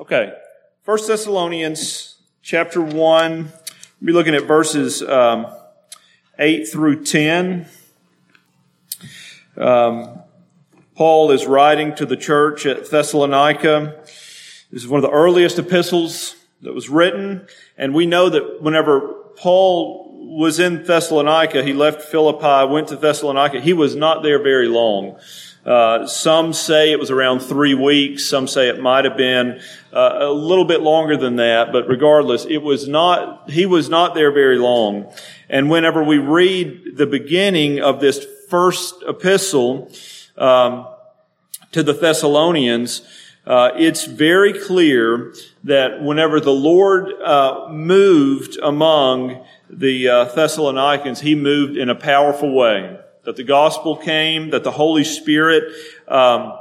[0.00, 0.32] Okay.
[0.84, 2.92] First Thessalonians chapter 1.
[3.42, 5.48] We'll be looking at verses um,
[6.38, 7.66] 8 through 10.
[9.56, 10.20] Um,
[10.94, 13.96] Paul is writing to the church at Thessalonica.
[14.70, 17.48] This is one of the earliest epistles that was written.
[17.76, 19.00] And we know that whenever
[19.36, 23.60] Paul was in Thessalonica, he left Philippi, went to Thessalonica.
[23.60, 25.18] He was not there very long.
[25.68, 28.24] Uh, some say it was around three weeks.
[28.24, 29.60] Some say it might have been
[29.92, 31.72] uh, a little bit longer than that.
[31.72, 33.50] But regardless, it was not.
[33.50, 35.12] He was not there very long.
[35.50, 39.92] And whenever we read the beginning of this first epistle
[40.38, 40.86] um,
[41.72, 43.02] to the Thessalonians,
[43.46, 45.34] uh, it's very clear
[45.64, 52.54] that whenever the Lord uh, moved among the uh, Thessalonians, He moved in a powerful
[52.54, 52.98] way
[53.28, 55.70] that the gospel came, that the Holy Spirit
[56.08, 56.58] um,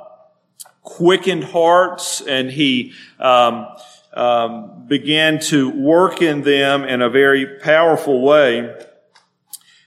[0.81, 3.67] quickened hearts, and He um,
[4.13, 8.75] um, began to work in them in a very powerful way.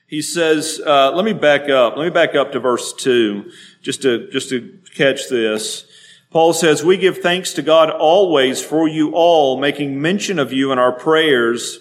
[0.07, 1.99] He says, uh, "Let me back up.
[1.99, 3.51] Let me back up to verse two,
[3.83, 5.85] just to just to catch this."
[6.31, 10.73] Paul says, "We give thanks to God always for you all, making mention of you
[10.73, 11.81] in our prayers."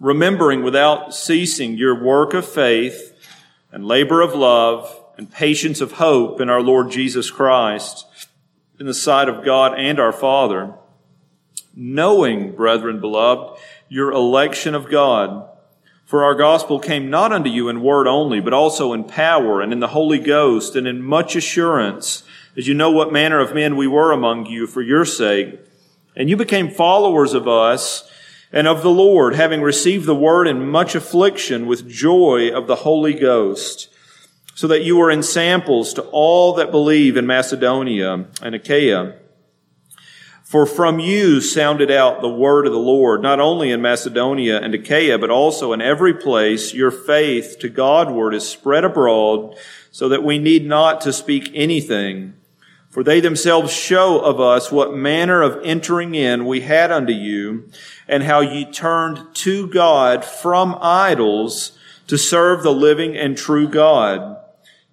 [0.00, 3.07] remembering without ceasing your work of faith
[3.70, 8.06] and labor of love and patience of hope in our Lord Jesus Christ
[8.78, 10.74] in the sight of God and our Father,
[11.74, 15.48] knowing, brethren beloved, your election of God.
[16.04, 19.72] For our gospel came not unto you in word only, but also in power and
[19.72, 22.22] in the Holy Ghost and in much assurance,
[22.56, 25.60] as you know what manner of men we were among you for your sake.
[26.16, 28.10] And you became followers of us
[28.52, 32.76] and of the Lord, having received the word in much affliction with joy of the
[32.76, 33.88] Holy Ghost,
[34.54, 39.14] so that you were ensamples to all that believe in Macedonia and Achaia.
[40.42, 44.74] For from you sounded out the word of the Lord, not only in Macedonia and
[44.74, 49.54] Achaia, but also in every place your faith to Godward is spread abroad,
[49.90, 52.32] so that we need not to speak anything.
[52.88, 57.68] For they themselves show of us what manner of entering in we had unto you,
[58.08, 64.36] and how ye turned to God from idols to serve the living and true God,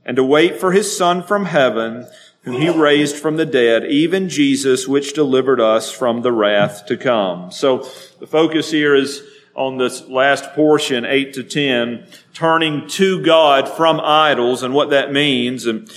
[0.05, 2.07] and to wait for his Son from heaven,
[2.41, 6.97] whom he raised from the dead, even Jesus, which delivered us from the wrath to
[6.97, 7.51] come.
[7.51, 7.89] So
[8.19, 9.23] the focus here is
[9.55, 15.13] on this last portion, 8 to 10, turning to God from idols and what that
[15.13, 15.65] means.
[15.65, 15.89] And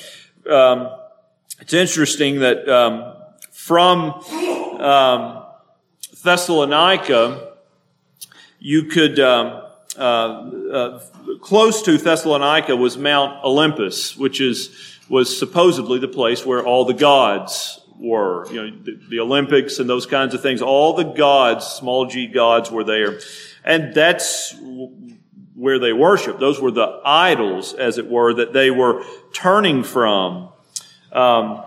[0.48, 0.90] um,
[1.60, 3.14] it's interesting that um,
[3.50, 4.12] from
[4.80, 5.37] um,
[6.28, 7.54] Thessalonica,
[8.58, 9.62] you could, um,
[9.96, 11.00] uh, uh,
[11.40, 16.92] close to Thessalonica was Mount Olympus, which is, was supposedly the place where all the
[16.92, 18.46] gods were.
[18.52, 20.60] You know, the, the Olympics and those kinds of things.
[20.60, 23.20] All the gods, small g gods were there.
[23.64, 24.54] And that's
[25.54, 26.40] where they worshiped.
[26.40, 29.02] Those were the idols, as it were, that they were
[29.32, 30.50] turning from.
[31.10, 31.64] Um,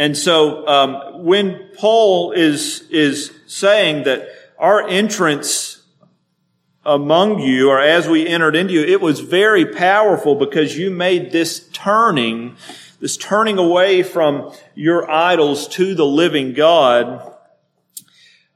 [0.00, 5.82] and so um, when Paul is is saying that our entrance
[6.86, 11.32] among you, or as we entered into you, it was very powerful because you made
[11.32, 12.56] this turning,
[12.98, 17.36] this turning away from your idols to the living God.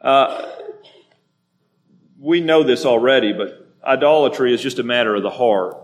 [0.01, 0.51] Uh,
[2.19, 5.77] we know this already, but idolatry is just a matter of the heart.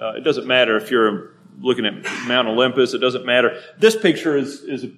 [0.00, 2.94] Uh, it doesn't matter if you're looking at Mount Olympus.
[2.94, 3.60] It doesn't matter.
[3.78, 4.90] This picture is, is a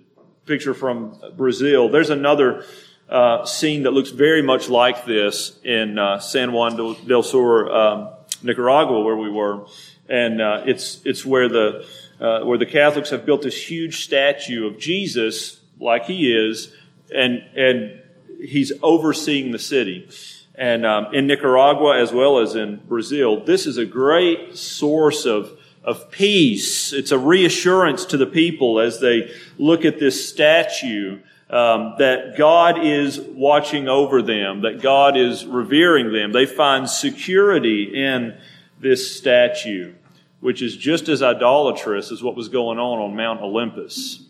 [0.46, 1.88] picture from Brazil.
[1.88, 2.64] There's another
[3.08, 8.10] uh, scene that looks very much like this in uh, San Juan del Sur, um,
[8.42, 9.66] Nicaragua, where we were,
[10.08, 11.86] and uh, it's it's where the
[12.20, 16.72] uh, where the Catholics have built this huge statue of Jesus, like he is,
[17.14, 18.02] and and
[18.40, 20.08] he's overseeing the city.
[20.54, 25.55] And um, in Nicaragua as well as in Brazil, this is a great source of
[25.86, 26.92] of peace.
[26.92, 32.84] It's a reassurance to the people as they look at this statue um, that God
[32.84, 36.32] is watching over them, that God is revering them.
[36.32, 38.36] They find security in
[38.80, 39.94] this statue,
[40.40, 44.24] which is just as idolatrous as what was going on on Mount Olympus.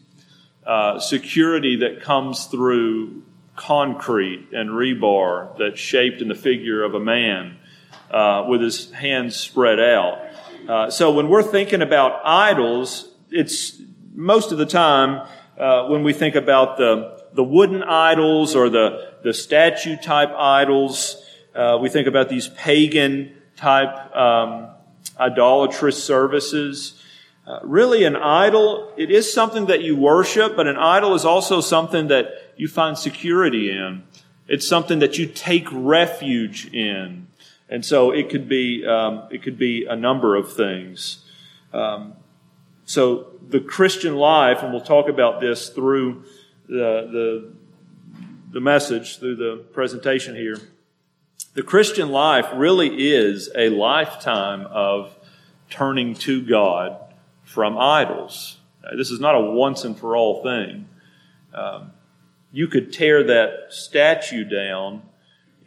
[0.67, 3.23] Uh, security that comes through
[3.55, 7.57] concrete and rebar that's shaped in the figure of a man
[8.11, 10.26] uh, with his hands spread out.
[10.69, 13.81] Uh, so when we're thinking about idols, it's
[14.15, 15.29] most of the time
[15.59, 21.23] uh, when we think about the the wooden idols or the the statue type idols,
[21.55, 24.69] uh, we think about these pagan type um,
[25.21, 27.01] idolatrous services.
[27.47, 31.61] Uh, really, an idol it is something that you worship, but an idol is also
[31.61, 32.27] something that
[32.57, 34.03] you find security in.
[34.49, 37.29] It's something that you take refuge in.
[37.69, 41.25] And so it could be, um, it could be a number of things.
[41.73, 42.15] Um,
[42.85, 46.25] so the Christian life, and we'll talk about this through
[46.69, 47.53] the, the,
[48.53, 50.59] the message, through the presentation here.
[51.55, 55.17] The Christian life really is a lifetime of
[55.71, 56.97] turning to God
[57.45, 58.59] from idols.
[58.97, 60.89] This is not a once and for all thing.
[61.53, 61.93] Um,
[62.53, 65.03] you could tear that statue down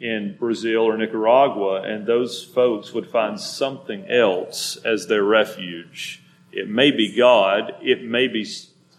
[0.00, 6.22] in Brazil or Nicaragua, and those folks would find something else as their refuge.
[6.52, 8.48] It may be God, it may be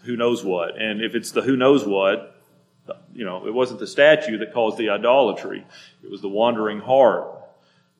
[0.04, 0.80] who knows what.
[0.80, 2.40] And if it's the who knows what,
[3.12, 5.66] you know, it wasn't the statue that caused the idolatry,
[6.02, 7.28] it was the wandering heart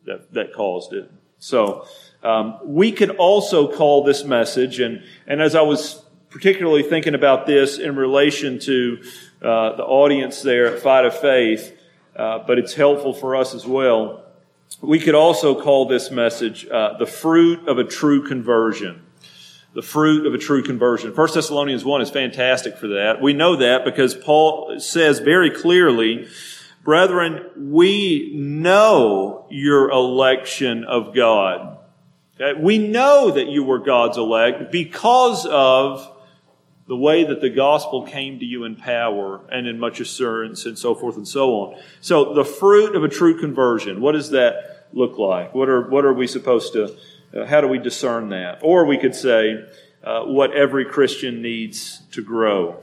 [0.07, 1.11] that, that caused it.
[1.39, 1.87] So,
[2.23, 7.47] um, we could also call this message, and, and as I was particularly thinking about
[7.47, 9.03] this in relation to
[9.43, 11.77] uh, the audience there at Fight of Faith,
[12.17, 14.25] uh, but it's helpful for us as well.
[14.81, 19.03] We could also call this message uh, the fruit of a true conversion.
[19.75, 21.15] The fruit of a true conversion.
[21.15, 23.23] 1 Thessalonians 1 is fantastic for that.
[23.23, 26.29] We know that because Paul says very clearly,
[26.85, 31.79] Brethren, we know your election of God.
[32.41, 32.61] Okay?
[32.61, 36.12] We know that you were God's elect because of
[36.89, 40.79] the way that the gospel came to you in power and in much assurance and
[40.79, 41.81] so forth and so on.
[42.01, 45.55] So the fruit of a true conversion, what does that look like?
[45.55, 46.97] What are, what are we supposed to,
[47.35, 48.61] uh, how do we discern that?
[48.63, 49.65] Or we could say,
[50.03, 52.83] uh, what every Christian needs to grow.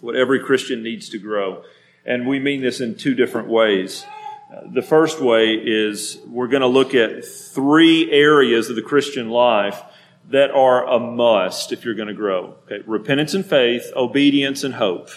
[0.00, 1.64] What every Christian needs to grow.
[2.06, 4.06] And we mean this in two different ways.
[4.50, 9.28] Uh, the first way is we're going to look at three areas of the Christian
[9.28, 9.82] life
[10.30, 12.54] that are a must if you're going to grow.
[12.64, 15.10] Okay, repentance and faith, obedience and hope.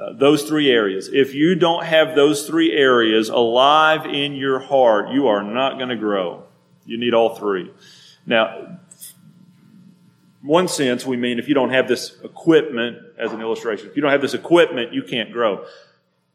[0.00, 1.10] Uh, those three areas.
[1.12, 5.88] If you don't have those three areas alive in your heart, you are not going
[5.88, 6.44] to grow.
[6.86, 7.72] You need all three.
[8.24, 8.78] Now,
[10.40, 14.02] one sense, we mean if you don't have this equipment, as an illustration, if you
[14.02, 15.66] don't have this equipment, you can't grow.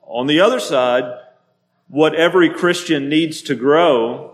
[0.01, 1.19] On the other side,
[1.87, 4.32] what every Christian needs to grow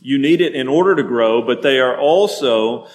[0.00, 2.86] you need it in order to grow, but they are also,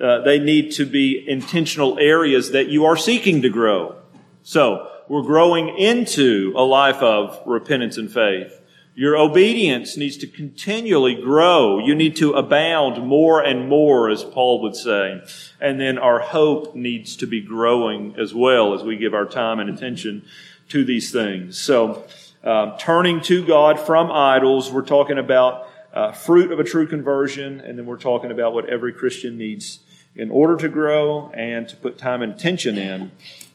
[0.00, 3.96] uh, they need to be intentional areas that you are seeking to grow.
[4.42, 8.60] So, we're growing into a life of repentance and faith.
[8.94, 11.78] Your obedience needs to continually grow.
[11.78, 15.22] You need to abound more and more, as Paul would say.
[15.60, 19.60] And then our hope needs to be growing as well as we give our time
[19.60, 20.24] and attention
[20.70, 21.56] to these things.
[21.56, 22.04] So,
[22.42, 25.67] uh, turning to God from idols, we're talking about
[25.98, 29.80] uh, fruit of a true conversion, and then we're talking about what every Christian needs
[30.14, 33.10] in order to grow and to put time and attention in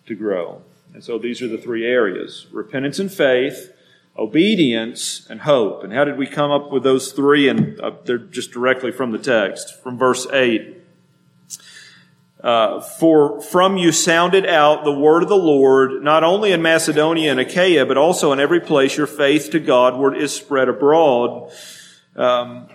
[0.05, 0.61] to grow.
[0.93, 3.71] And so these are the three areas repentance and faith,
[4.17, 5.85] obedience, and hope.
[5.85, 7.47] And how did we come up with those three?
[7.47, 10.81] And uh, they're just directly from the text, from verse 8.
[12.41, 17.31] Uh, for from you sounded out the word of the Lord, not only in Macedonia
[17.31, 21.49] and Achaia, but also in every place your faith to Godward is spread abroad
[22.15, 22.67] um,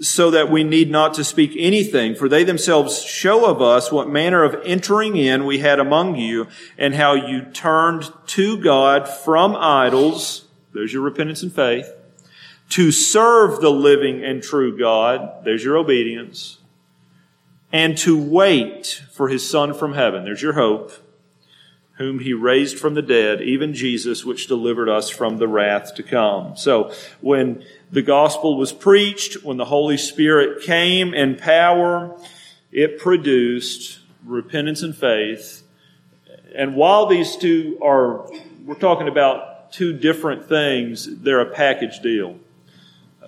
[0.00, 4.08] so that we need not to speak anything, for they themselves show of us what
[4.08, 6.46] manner of entering in we had among you,
[6.78, 11.88] and how you turned to God from idols, there's your repentance and faith,
[12.70, 16.58] to serve the living and true God, there's your obedience,
[17.72, 20.92] and to wait for his Son from heaven, there's your hope,
[21.96, 26.02] whom he raised from the dead, even Jesus, which delivered us from the wrath to
[26.02, 26.56] come.
[26.56, 32.18] So when the gospel was preached, when the Holy Spirit came in power,
[32.72, 35.62] it produced repentance and faith.
[36.56, 38.28] And while these two are,
[38.64, 42.36] we're talking about two different things, they're a package deal.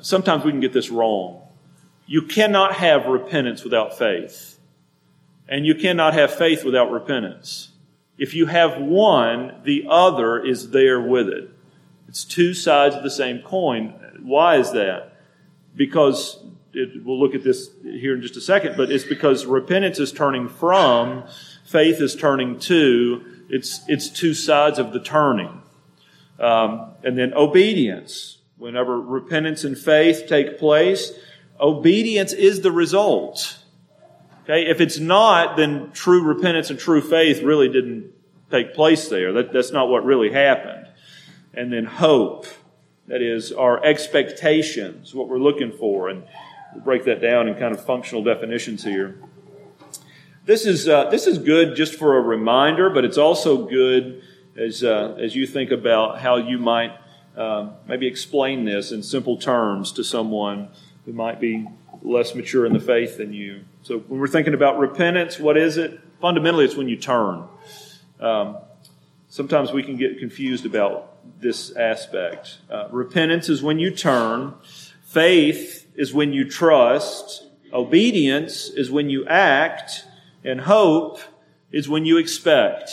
[0.00, 1.42] Sometimes we can get this wrong.
[2.06, 4.58] You cannot have repentance without faith.
[5.49, 7.70] And you cannot have faith without repentance.
[8.18, 11.50] If you have one, the other is there with it.
[12.08, 13.94] It's two sides of the same coin.
[14.23, 15.16] Why is that?
[15.75, 16.42] Because
[16.73, 20.12] it, we'll look at this here in just a second, but it's because repentance is
[20.12, 21.25] turning from,
[21.64, 23.25] faith is turning to.
[23.49, 25.62] It's, it's two sides of the turning.
[26.38, 28.38] Um, and then obedience.
[28.56, 31.12] Whenever repentance and faith take place,
[31.61, 33.58] obedience is the result.
[34.49, 38.12] Okay, if it's not, then true repentance and true faith really didn't
[38.49, 39.33] take place there.
[39.33, 40.87] That, that's not what really happened.
[41.53, 42.47] And then hope.
[43.09, 46.09] That is our expectations, what we're looking for.
[46.09, 46.23] And
[46.73, 49.21] we'll break that down in kind of functional definitions here.
[50.45, 54.23] This is, uh, this is good just for a reminder, but it's also good
[54.57, 56.93] as, uh, as you think about how you might
[57.37, 60.69] um, maybe explain this in simple terms to someone
[61.05, 61.67] who might be
[62.03, 63.65] less mature in the faith than you.
[63.87, 66.00] So when we're thinking about repentance, what is it?
[66.21, 67.45] Fundamentally, it's when you turn.
[68.19, 68.57] Um,
[69.28, 72.59] sometimes we can get confused about this aspect.
[72.69, 74.55] Uh, repentance is when you turn.
[75.05, 77.47] Faith is when you trust.
[77.73, 80.05] Obedience is when you act.
[80.43, 81.21] And hope
[81.71, 82.90] is when you expect.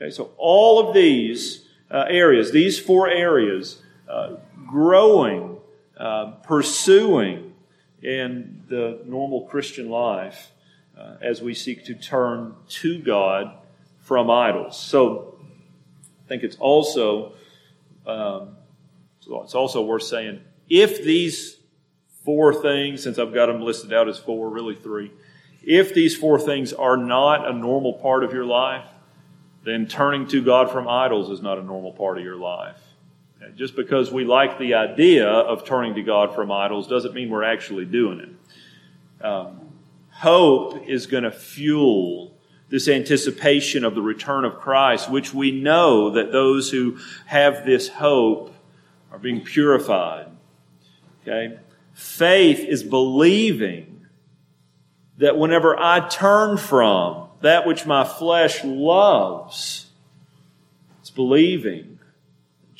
[0.00, 5.58] Okay, so all of these uh, areas, these four areas, uh, growing,
[5.98, 7.49] uh, pursuing
[8.02, 10.50] in the normal Christian life
[10.98, 13.54] uh, as we seek to turn to God
[14.00, 14.78] from idols.
[14.78, 15.38] So
[16.24, 17.32] I think it's also
[18.06, 18.56] um,
[19.20, 21.56] so it's also worth saying if these
[22.24, 25.10] four things, since I've got them listed out as four, really three,
[25.62, 28.86] if these four things are not a normal part of your life,
[29.64, 32.80] then turning to God from idols is not a normal part of your life.
[33.56, 37.44] Just because we like the idea of turning to God from idols doesn't mean we're
[37.44, 39.24] actually doing it.
[39.24, 39.60] Um,
[40.10, 42.34] hope is going to fuel
[42.68, 47.88] this anticipation of the return of Christ, which we know that those who have this
[47.88, 48.54] hope
[49.10, 50.26] are being purified.
[51.22, 51.58] Okay?
[51.94, 54.06] Faith is believing
[55.18, 59.86] that whenever I turn from that which my flesh loves.
[61.00, 61.98] It's believing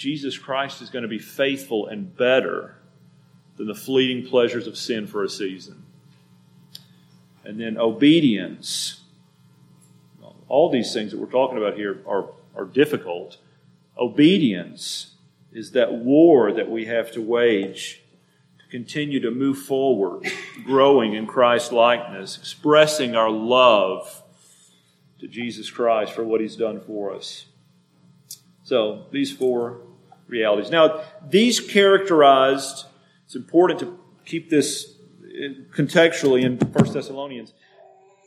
[0.01, 2.75] Jesus Christ is going to be faithful and better
[3.59, 5.83] than the fleeting pleasures of sin for a season.
[7.45, 9.03] And then obedience.
[10.49, 13.37] All these things that we're talking about here are, are difficult.
[13.99, 15.17] Obedience
[15.53, 18.01] is that war that we have to wage
[18.59, 20.27] to continue to move forward,
[20.65, 24.23] growing in Christ likeness, expressing our love
[25.19, 27.45] to Jesus Christ for what he's done for us.
[28.63, 29.81] So, these four
[30.31, 30.71] realities.
[30.71, 32.87] Now, these characterized,
[33.27, 34.95] it's important to keep this
[35.75, 37.53] contextually in 1 Thessalonians.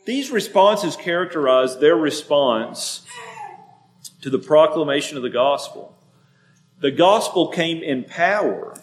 [0.04, 3.06] These responses characterize their response
[4.20, 5.96] to the proclamation of the gospel.
[6.80, 8.76] The gospel came in power.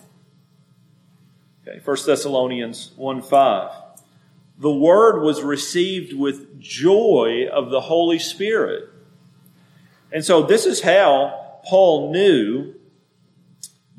[1.67, 3.71] Okay, 1 Thessalonians 1 5
[4.61, 8.89] the word was received with joy of the Holy Spirit.
[10.11, 12.75] And so this is how Paul knew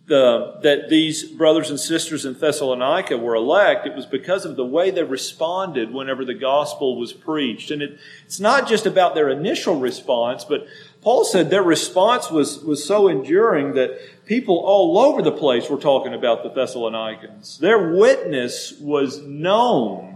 [0.06, 3.86] the, that these brothers and sisters in Thessalonica were elect.
[3.86, 7.70] It was because of the way they responded whenever the gospel was preached.
[7.70, 10.66] And it, it's not just about their initial response, but
[11.02, 15.78] Paul said their response was, was so enduring that people all over the place were
[15.78, 17.58] talking about the Thessalonians.
[17.58, 20.12] Their witness was known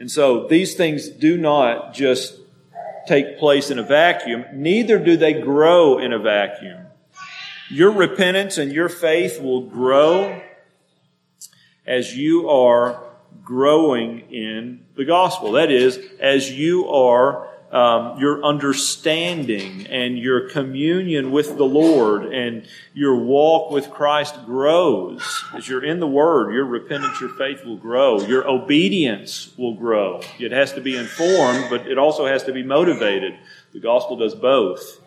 [0.00, 2.34] and so these things do not just
[3.06, 6.86] take place in a vacuum, neither do they grow in a vacuum.
[7.70, 10.42] Your repentance and your faith will grow
[11.86, 13.00] as you are
[13.44, 15.52] growing in the gospel.
[15.52, 22.66] That is, as you are um, your understanding and your communion with the Lord and
[22.92, 25.22] your walk with Christ grows.
[25.54, 28.20] As you're in the Word, your repentance, your faith will grow.
[28.22, 30.22] Your obedience will grow.
[30.40, 33.38] It has to be informed, but it also has to be motivated.
[33.72, 35.00] The gospel does both.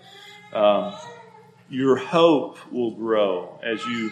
[0.54, 0.94] Um,
[1.74, 4.12] your hope will grow as you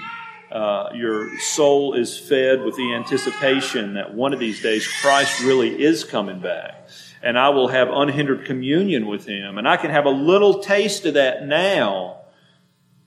[0.51, 5.82] uh, your soul is fed with the anticipation that one of these days Christ really
[5.82, 6.89] is coming back
[7.24, 9.58] and I will have unhindered communion with Him.
[9.58, 12.22] And I can have a little taste of that now,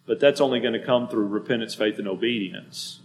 [0.07, 3.01] but that's only going to come through repentance, faith, and obedience.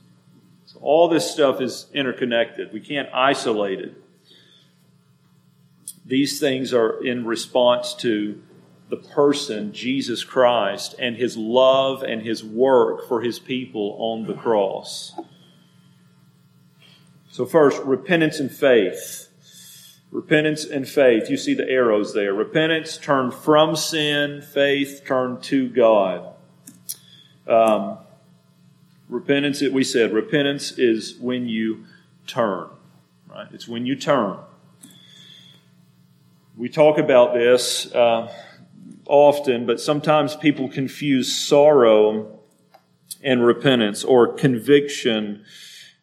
[0.68, 2.72] So all this stuff is interconnected.
[2.72, 4.04] We can't isolate it.
[6.06, 8.42] These things are in response to
[8.90, 14.34] the person, Jesus Christ, and His love and His work for His people on the
[14.34, 15.14] cross.
[17.32, 19.28] So, first, repentance and faith.
[20.12, 21.30] Repentance and faith.
[21.30, 22.34] You see the arrows there.
[22.34, 24.42] Repentance, turn from sin.
[24.42, 26.34] Faith, turn to God.
[27.48, 28.00] Um,
[29.08, 31.86] repentance, we said, repentance is when you
[32.26, 32.70] turn.
[33.30, 33.48] Right?
[33.54, 34.38] It's when you turn.
[36.58, 38.34] We talk about this uh,
[39.10, 42.40] often, but sometimes people confuse sorrow
[43.22, 45.44] and repentance or conviction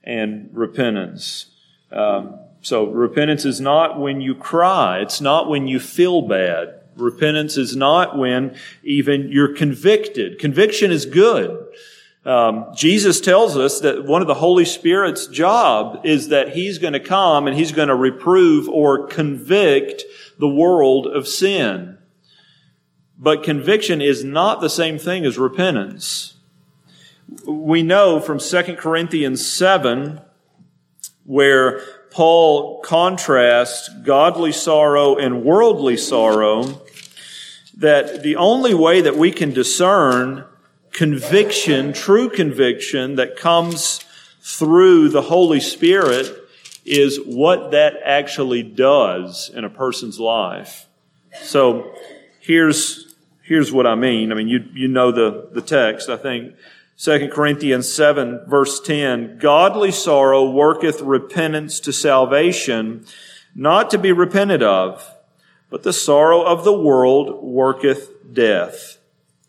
[0.05, 1.47] and repentance.
[1.91, 4.99] Um, so repentance is not when you cry.
[4.99, 6.81] It's not when you feel bad.
[6.97, 10.39] Repentance is not when even you're convicted.
[10.39, 11.65] Conviction is good.
[12.25, 16.95] Um, Jesus tells us that one of the Holy Spirit's job is that He's going
[16.95, 20.03] to come and He's going to reprove or convict
[20.39, 21.96] the world of sin.
[23.19, 26.35] But conviction is not the same thing as repentance.
[27.47, 30.21] We know from 2 Corinthians 7,
[31.25, 31.81] where
[32.11, 36.83] Paul contrasts godly sorrow and worldly sorrow,
[37.77, 40.45] that the only way that we can discern
[40.93, 44.05] conviction, true conviction that comes
[44.41, 46.33] through the Holy Spirit
[46.87, 50.87] is what that actually does in a person's life.
[51.43, 51.93] So
[52.41, 53.06] here's,
[53.47, 54.33] here's what I mean.
[54.33, 56.55] I mean, you, you know the, the text, I think.
[56.99, 63.05] 2 Corinthians 7 verse 10, godly sorrow worketh repentance to salvation,
[63.55, 65.15] not to be repented of,
[65.69, 68.99] but the sorrow of the world worketh death.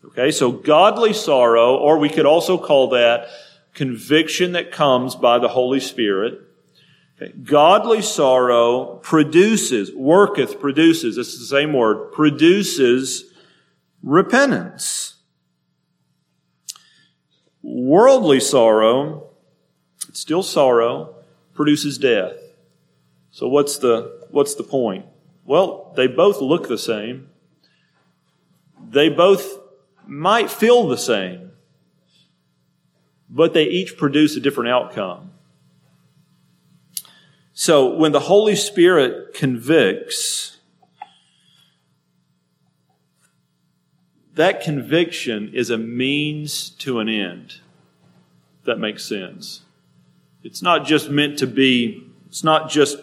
[0.04, 3.28] Okay, so godly sorrow, or we could also call that
[3.74, 6.40] conviction that comes by the Holy Spirit.
[7.20, 7.32] Okay.
[7.32, 13.27] Godly sorrow produces, worketh, produces, it's the same word, produces
[14.02, 15.14] repentance.
[17.62, 19.30] Worldly sorrow,
[20.08, 21.14] it's still sorrow,
[21.54, 22.36] produces death.
[23.30, 25.06] So what's the, what's the point?
[25.44, 27.30] Well, they both look the same.
[28.90, 29.58] They both
[30.06, 31.52] might feel the same,
[33.28, 35.32] but they each produce a different outcome.
[37.52, 40.57] So when the Holy Spirit convicts,
[44.38, 47.56] that conviction is a means to an end.
[48.66, 49.62] That makes sense.
[50.44, 52.98] It's not just meant to be, it's not just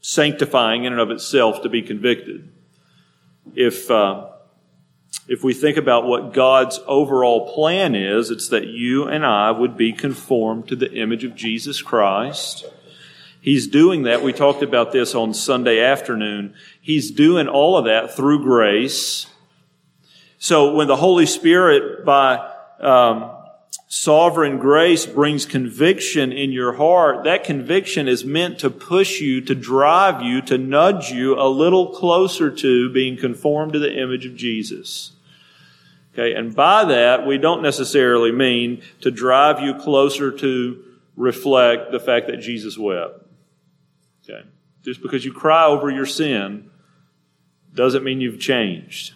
[0.00, 2.48] sanctifying in and of itself to be convicted.
[3.56, 4.28] If, uh,
[5.26, 9.76] if we think about what God's overall plan is, it's that you and I would
[9.76, 12.66] be conformed to the image of Jesus Christ.
[13.40, 14.22] He's doing that.
[14.22, 16.54] We talked about this on Sunday afternoon.
[16.80, 19.26] He's doing all of that through grace.
[20.38, 23.30] So when the Holy Spirit, by um,
[23.88, 29.54] sovereign grace, brings conviction in your heart, that conviction is meant to push you, to
[29.54, 34.36] drive you, to nudge you a little closer to being conformed to the image of
[34.36, 35.12] Jesus.
[36.12, 40.84] Okay, and by that, we don't necessarily mean to drive you closer to
[41.16, 43.24] reflect the fact that Jesus wept.
[44.24, 44.44] Okay,
[44.84, 46.70] just because you cry over your sin
[47.74, 49.14] doesn't mean you've changed.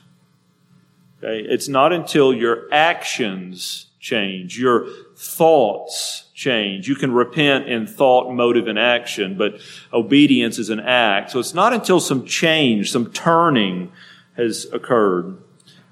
[1.22, 1.46] Okay?
[1.48, 6.88] It's not until your actions change, your thoughts change.
[6.88, 9.60] You can repent in thought, motive, and action, but
[9.92, 11.30] obedience is an act.
[11.30, 13.92] So it's not until some change, some turning
[14.36, 15.38] has occurred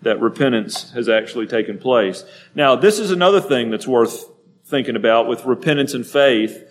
[0.03, 2.25] that repentance has actually taken place.
[2.55, 4.25] Now, this is another thing that's worth
[4.64, 6.64] thinking about with repentance and faith.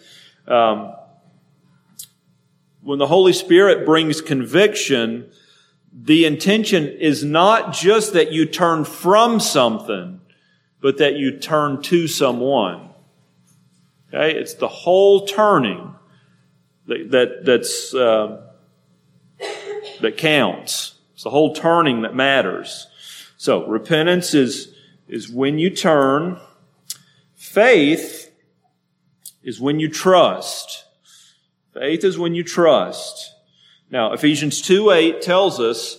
[0.48, 0.94] Um,
[2.82, 5.32] when the Holy Spirit brings conviction,
[5.92, 10.22] the intention is not just that you turn from something,
[10.82, 12.90] but that you turn to someone.
[14.08, 14.38] Okay?
[14.38, 15.94] It's the whole turning
[16.88, 18.42] that, that that's, uh,
[20.02, 20.96] that counts.
[21.14, 22.88] It's the whole turning that matters.
[23.38, 24.74] So, repentance is,
[25.08, 26.40] is when you turn.
[27.36, 28.32] Faith
[29.44, 30.86] is when you trust.
[31.74, 33.34] Faith is when you trust.
[33.92, 35.98] Now, Ephesians 2 8 tells us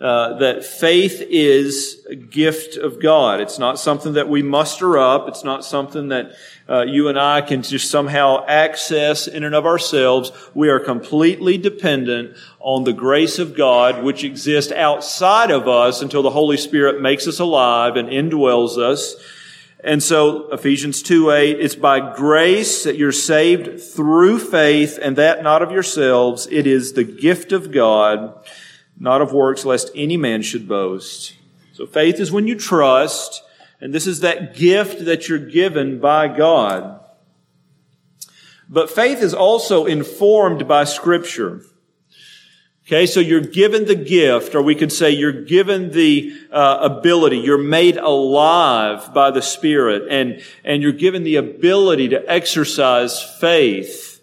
[0.00, 3.40] uh, that faith is a gift of God.
[3.40, 5.28] It's not something that we muster up.
[5.28, 6.32] It's not something that
[6.68, 10.30] uh, you and I can just somehow access in and of ourselves.
[10.54, 16.22] We are completely dependent on the grace of God, which exists outside of us until
[16.22, 19.16] the Holy Spirit makes us alive and indwells us.
[19.84, 25.42] And so Ephesians 2 8, it's by grace that you're saved through faith and that
[25.42, 26.46] not of yourselves.
[26.50, 28.32] It is the gift of God,
[28.98, 31.36] not of works, lest any man should boast.
[31.72, 33.42] So faith is when you trust,
[33.80, 37.00] and this is that gift that you're given by God.
[38.68, 41.62] But faith is also informed by scripture.
[42.86, 47.38] Okay, so you're given the gift, or we could say you're given the uh, ability.
[47.38, 54.20] You're made alive by the Spirit, and and you're given the ability to exercise faith.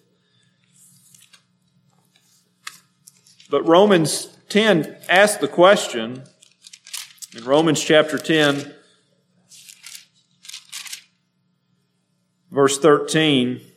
[3.50, 6.24] But Romans 10 asks the question
[7.36, 8.74] in Romans chapter 10,
[12.52, 13.69] verse 13.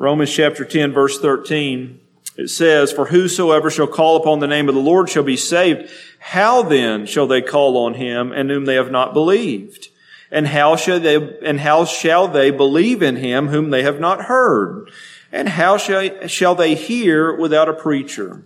[0.00, 1.98] Romans chapter 10 verse 13,
[2.36, 5.90] it says, For whosoever shall call upon the name of the Lord shall be saved.
[6.20, 9.88] How then shall they call on him and whom they have not believed?
[10.30, 14.26] And how shall they, and how shall they believe in him whom they have not
[14.26, 14.88] heard?
[15.32, 18.44] And how shall, shall they hear without a preacher?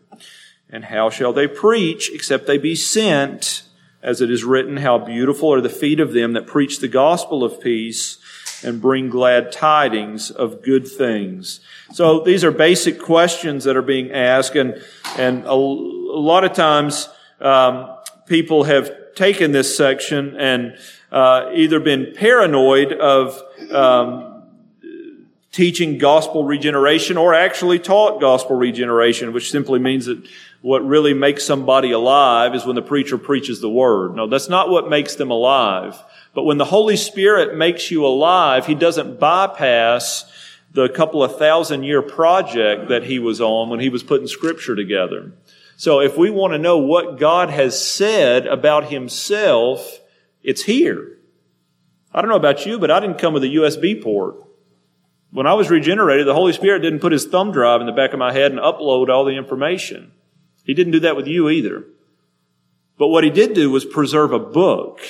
[0.71, 3.65] And how shall they preach except they be sent?
[4.03, 7.45] As it is written, how beautiful are the feet of them that preach the gospel
[7.45, 8.17] of peace
[8.65, 11.61] and bring glad tidings of good things.
[11.93, 14.83] So these are basic questions that are being asked, and
[15.17, 17.09] and a, a lot of times
[17.41, 17.97] um,
[18.27, 20.77] people have taken this section and
[21.11, 24.43] uh, either been paranoid of um,
[25.53, 30.27] teaching gospel regeneration or actually taught gospel regeneration, which simply means that
[30.63, 34.15] what really makes somebody alive is when the preacher preaches the word.
[34.17, 36.03] No, that's not what makes them alive.
[36.35, 40.25] But when the Holy Spirit makes you alive, He doesn't bypass
[40.73, 44.75] the couple of thousand year project that He was on when He was putting scripture
[44.75, 45.33] together.
[45.77, 50.01] So if we want to know what God has said about Himself,
[50.43, 51.19] it's here.
[52.15, 54.37] I don't know about you, but I didn't come with a USB port.
[55.31, 58.13] When I was regenerated, the Holy Spirit didn't put his thumb drive in the back
[58.13, 60.13] of my head and upload all the information.
[60.65, 61.85] He didn't do that with you either.
[62.99, 65.01] But what he did do was preserve a book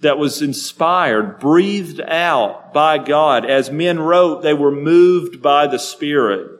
[0.00, 3.44] that was inspired, breathed out by God.
[3.44, 6.52] As men wrote, they were moved by the Spirit.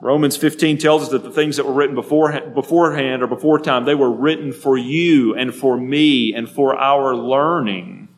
[0.00, 3.94] Romans 15 tells us that the things that were written beforehand, or before time, they
[3.94, 8.08] were written for you and for me and for our learning.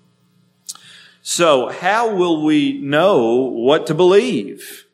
[1.23, 4.87] So how will we know what to believe?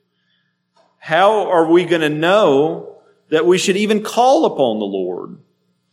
[0.98, 5.38] How are we going to know that we should even call upon the Lord?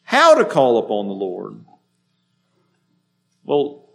[0.03, 1.63] How to call upon the Lord?
[3.45, 3.85] Well,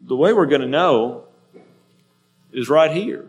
[0.00, 1.24] the way we're going to know
[2.52, 3.26] is right here.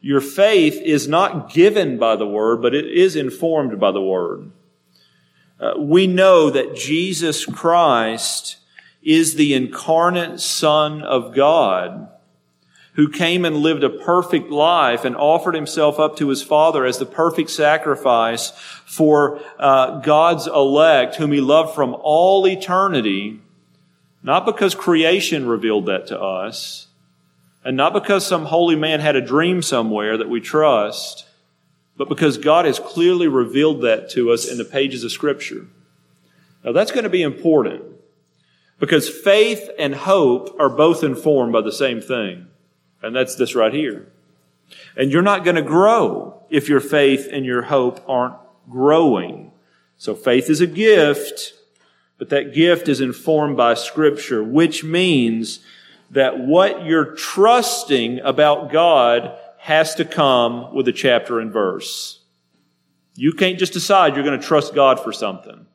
[0.00, 4.50] Your faith is not given by the Word, but it is informed by the Word.
[5.60, 8.58] Uh, we know that Jesus Christ
[9.02, 12.08] is the incarnate Son of God
[12.98, 16.98] who came and lived a perfect life and offered himself up to his Father as
[16.98, 18.50] the perfect sacrifice
[18.86, 23.40] for uh, God's elect, whom he loved from all eternity,
[24.22, 26.88] not because creation revealed that to us,
[27.64, 31.26] and not because some holy man had a dream somewhere that we trust,
[31.96, 35.66] but because God has clearly revealed that to us in the pages of Scripture.
[36.64, 37.82] Now that's going to be important.
[38.78, 42.46] Because faith and hope are both informed by the same thing.
[43.02, 44.06] And that's this right here.
[44.96, 48.36] And you're not going to grow if your faith and your hope aren't
[48.70, 49.50] growing.
[49.96, 51.54] So faith is a gift,
[52.18, 55.60] but that gift is informed by scripture, which means
[56.10, 62.20] that what you're trusting about God has to come with a chapter and verse.
[63.14, 65.66] You can't just decide you're going to trust God for something.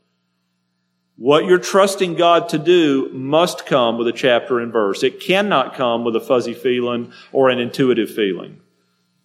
[1.18, 5.04] What you're trusting God to do must come with a chapter and verse.
[5.04, 8.60] It cannot come with a fuzzy feeling or an intuitive feeling.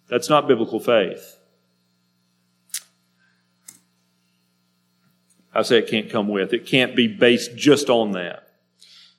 [0.07, 1.38] That's not biblical faith.
[5.53, 6.53] I say it can't come with.
[6.53, 8.47] It can't be based just on that.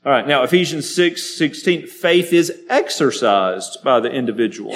[0.04, 0.26] All right.
[0.26, 4.72] Now, Ephesians 6, 16, faith is exercised by the individual.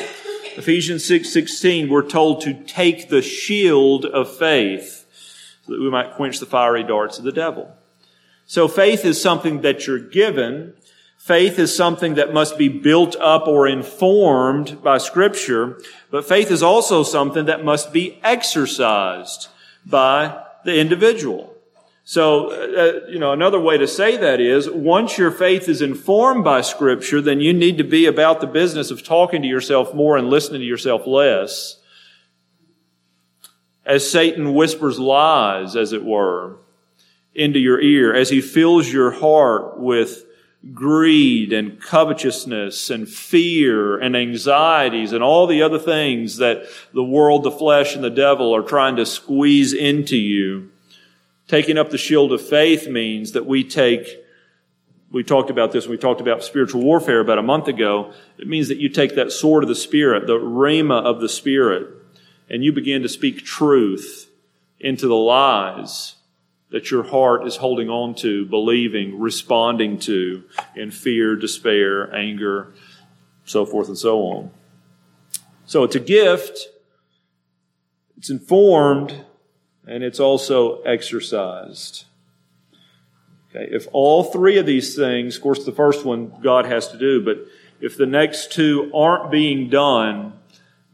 [0.57, 5.07] Ephesians 6, 16, we're told to take the shield of faith
[5.65, 7.75] so that we might quench the fiery darts of the devil.
[8.47, 10.75] So faith is something that you're given.
[11.17, 16.63] Faith is something that must be built up or informed by scripture, but faith is
[16.63, 19.49] also something that must be exercised
[19.87, 21.55] by the individual.
[22.07, 26.45] So, uh, you know, another way to say that is once your faith is informed
[26.45, 30.19] by scripture, then you need to be about the business of talking to yourself more
[30.19, 31.79] and listening to yourself less.
[33.87, 36.59] As Satan whispers lies, as it were,
[37.35, 40.25] into your ear, as he fills your heart with
[40.73, 47.43] greed and covetousness and fear and anxieties and all the other things that the world,
[47.43, 50.71] the flesh, and the devil are trying to squeeze into you.
[51.49, 54.09] Taking up the shield of faith means that we take,
[55.11, 58.13] we talked about this, we talked about spiritual warfare about a month ago.
[58.39, 61.89] It means that you take that sword of the Spirit, the rhema of the Spirit,
[62.49, 64.31] and you begin to speak truth
[64.81, 66.15] into the lies
[66.71, 72.73] that your heart is holding on to, believing, responding to in fear, despair, anger,
[73.45, 74.51] so forth and so on.
[75.67, 76.69] So it's a gift,
[78.17, 79.25] it's informed,
[79.87, 82.05] and it's also exercised.
[83.51, 86.99] Okay, if all three of these things, of course, the first one God has to
[86.99, 87.39] do, but
[87.81, 90.33] if the next two aren't being done,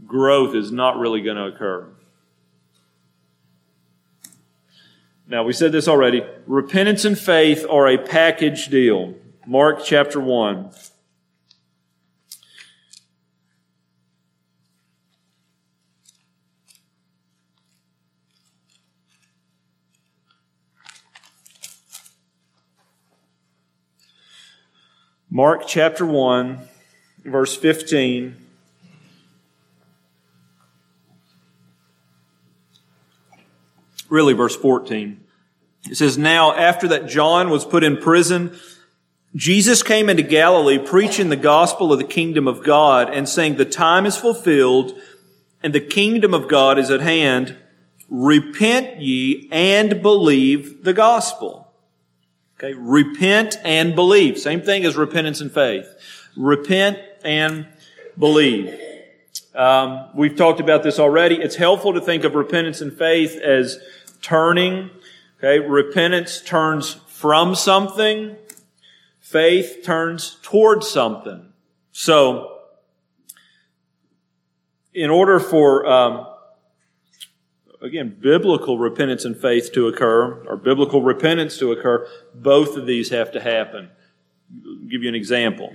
[0.07, 1.87] growth is not really going to occur.
[5.31, 6.25] Now, we said this already.
[6.49, 9.15] Repentance and faith are a package deal.
[9.47, 10.73] Mark chapter 1.
[25.31, 26.59] Mark chapter 1,
[27.25, 28.50] verse 15.
[34.11, 35.25] Really, verse 14.
[35.89, 38.59] It says, Now, after that John was put in prison,
[39.35, 43.65] Jesus came into Galilee preaching the gospel of the kingdom of God and saying, The
[43.65, 45.01] time is fulfilled
[45.63, 47.57] and the kingdom of God is at hand.
[48.09, 51.73] Repent ye and believe the gospel.
[52.59, 54.39] Okay, repent and believe.
[54.39, 55.87] Same thing as repentance and faith.
[56.37, 57.69] Repent and
[58.19, 58.79] believe.
[59.55, 61.37] Um, we've talked about this already.
[61.37, 63.79] It's helpful to think of repentance and faith as
[64.21, 64.91] turning.
[65.39, 68.37] Okay, repentance turns from something.
[69.21, 71.53] Faith turns towards something.
[71.93, 72.59] So,
[74.93, 76.27] in order for um,
[77.83, 83.11] again, biblical repentance and faith to occur, or biblical repentance to occur, both of these
[83.11, 83.91] have to happen.
[84.65, 85.73] I'll give you an example.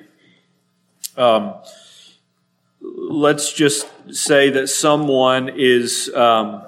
[1.18, 1.56] Um,
[2.82, 6.64] let's just say that someone is um,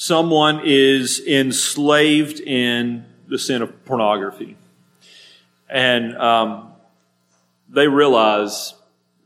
[0.00, 4.56] someone is enslaved in the sin of pornography,
[5.68, 6.72] and um,
[7.68, 8.72] they realize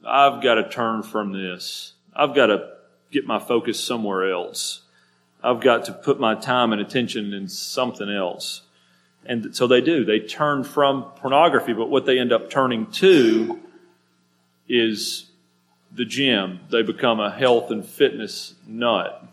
[0.04, 1.92] I've got to turn from this.
[2.12, 2.72] I've got to
[3.12, 4.80] get my focus somewhere else.
[5.44, 8.62] I've got to put my time and attention in something else.
[9.24, 10.04] And so they do.
[10.04, 13.60] They turn from pornography, but what they end up turning to
[14.68, 15.30] is
[15.92, 16.58] the gym.
[16.70, 19.24] They become a health and fitness nut.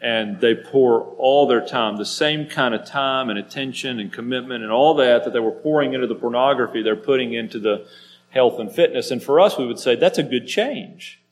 [0.00, 4.62] And they pour all their time, the same kind of time and attention and commitment
[4.62, 7.86] and all that that they were pouring into the pornography, they're putting into the
[8.28, 9.10] health and fitness.
[9.10, 11.22] And for us, we would say that's a good change.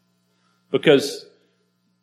[0.71, 1.27] Because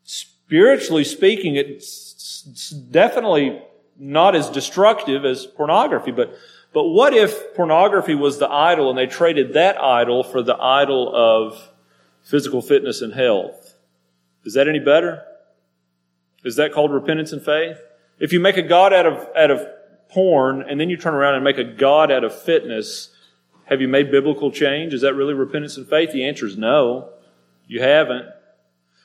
[0.04, 3.62] spiritually speaking, it's definitely
[3.98, 6.12] not as destructive as pornography.
[6.12, 6.36] But,
[6.74, 11.12] but what if pornography was the idol and they traded that idol for the idol
[11.16, 11.70] of
[12.22, 13.76] physical fitness and health?
[14.46, 15.24] Is that any better?
[16.44, 17.78] Is that called repentance and faith?
[18.20, 19.66] If you make a God out of, out of
[20.10, 23.10] porn and then you turn around and make a God out of fitness,
[23.66, 24.94] have you made biblical change?
[24.94, 26.12] Is that really repentance and faith?
[26.12, 27.10] The answer is no.
[27.68, 28.26] You haven't.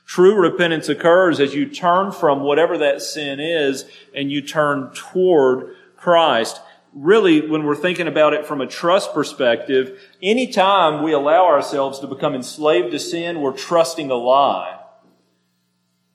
[0.06, 5.74] True repentance occurs as you turn from whatever that sin is and you turn toward
[5.96, 6.60] Christ.
[6.92, 12.06] Really, when we're thinking about it from a trust perspective, anytime we allow ourselves to
[12.06, 14.78] become enslaved to sin, we're trusting a lie.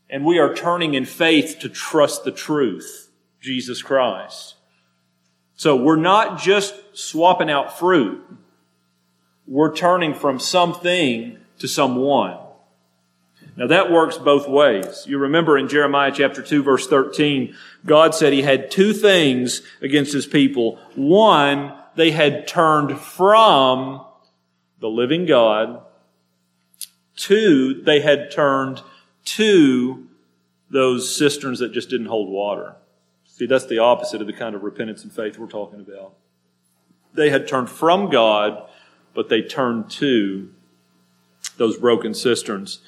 [0.09, 3.09] And we are turning in faith to trust the truth,
[3.41, 4.55] Jesus Christ.
[5.55, 8.25] So we're not just swapping out fruit.
[9.45, 12.37] We're turning from something to someone.
[13.55, 15.03] Now that works both ways.
[15.05, 17.53] You remember in Jeremiah chapter 2 verse 13,
[17.85, 20.79] God said he had two things against his people.
[20.95, 24.05] One, they had turned from
[24.79, 25.81] the living God.
[27.17, 28.81] Two, they had turned
[29.35, 30.07] to
[30.69, 32.75] those cisterns that just didn't hold water.
[33.25, 36.13] See, that's the opposite of the kind of repentance and faith we're talking about.
[37.13, 38.69] They had turned from God,
[39.13, 40.53] but they turned to
[41.57, 42.81] those broken cisterns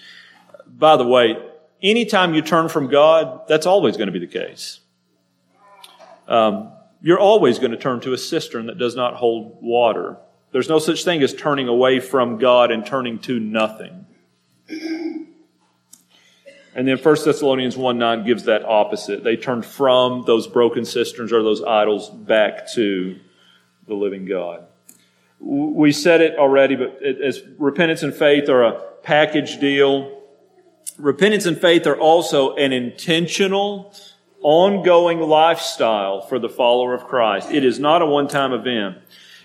[0.77, 1.37] by the way,
[1.81, 4.79] anytime you turn from God, that's always going to be the case.
[6.27, 10.17] Um, you're always going to turn to a cistern that does not hold water.
[10.51, 14.05] There's no such thing as turning away from God and turning to nothing.
[16.73, 19.23] And then 1 Thessalonians 1 9 gives that opposite.
[19.23, 23.19] They turn from those broken cisterns or those idols back to
[23.87, 24.65] the living God.
[25.39, 30.21] We said it already, but as repentance and faith are a package deal,
[30.97, 33.93] repentance and faith are also an intentional,
[34.41, 37.51] ongoing lifestyle for the follower of Christ.
[37.51, 38.99] It is not a one-time event.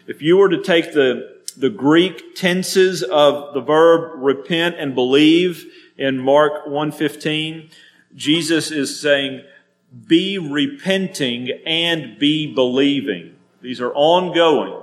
[0.07, 5.65] If you were to take the, the Greek tenses of the verb repent and believe
[5.97, 7.71] in Mark 1.15,
[8.15, 9.43] Jesus is saying,
[10.07, 13.37] be repenting and be believing.
[13.63, 14.83] These are ongoing.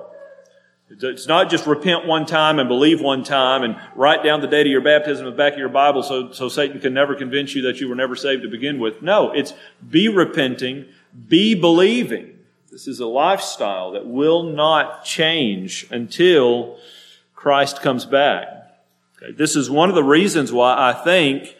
[0.89, 4.67] It's not just repent one time and believe one time and write down the date
[4.67, 7.55] of your baptism in the back of your Bible so, so Satan can never convince
[7.55, 9.01] you that you were never saved to begin with.
[9.01, 9.53] No, it's
[9.89, 10.85] be repenting,
[11.27, 12.37] be believing.
[12.71, 16.77] This is a lifestyle that will not change until
[17.35, 18.52] Christ comes back.
[19.23, 21.55] Okay, this is one of the reasons why I think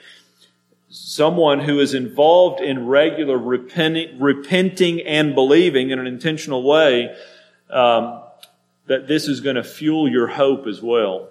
[0.89, 7.15] someone who is involved in regular repenting, repenting and believing in an intentional way
[7.69, 8.21] um,
[8.87, 11.29] that this is going to fuel your hope as well.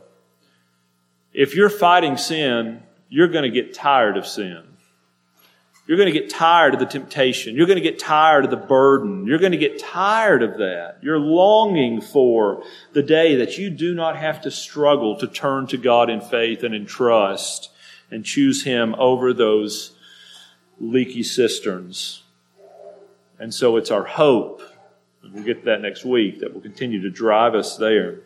[1.32, 4.62] If you're fighting sin, you're going to get tired of sin.
[5.86, 7.56] You're going to get tired of the temptation.
[7.56, 9.26] You're going to get tired of the burden.
[9.26, 10.98] You're going to get tired of that.
[11.02, 15.76] You're longing for the day that you do not have to struggle to turn to
[15.76, 17.70] God in faith and in trust
[18.12, 19.96] and choose Him over those
[20.78, 22.22] leaky cisterns.
[23.40, 24.62] And so it's our hope,
[25.32, 28.20] we'll get to that next week, that will continue to drive us there.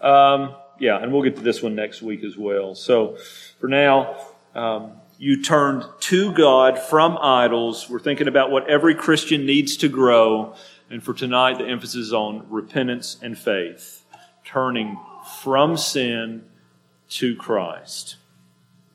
[0.00, 2.76] Um, yeah, and we'll get to this one next week as well.
[2.76, 3.18] So
[3.58, 4.16] for now,
[4.54, 7.90] um, you turned to God from idols.
[7.90, 10.54] We're thinking about what every Christian needs to grow.
[10.88, 14.02] And for tonight, the emphasis is on repentance and faith,
[14.46, 14.98] turning
[15.42, 16.46] from sin
[17.10, 18.16] to Christ.